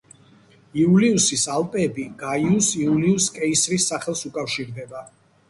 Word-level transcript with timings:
იულიუსის 0.83 1.43
ალპები 1.55 2.05
გაიუს 2.23 2.71
იულიუს 2.81 3.29
კეისრის 3.37 3.87
სახელს 3.93 4.27
უკავშირდება. 4.33 5.07